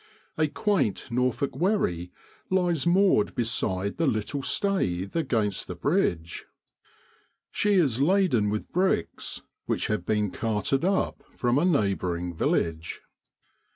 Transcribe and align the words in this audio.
A 0.35 0.47
quaint 0.47 1.11
Norfolk 1.11 1.55
wherry 1.55 2.11
lies 2.49 2.87
moored 2.87 3.35
beside 3.35 3.97
the 3.97 4.07
little 4.07 4.41
staith 4.41 5.15
against 5.15 5.67
the 5.67 5.75
bridge. 5.75 6.47
She 7.51 7.73
is 7.75 8.01
laden 8.01 8.49
with 8.49 8.71
bricks, 8.71 9.43
which 9.67 9.85
have 9.93 10.03
been 10.03 10.31
carted 10.31 10.83
up 10.83 11.21
from 11.37 11.59
a 11.59 11.65
neighbouring 11.65 12.33
village. 12.33 13.01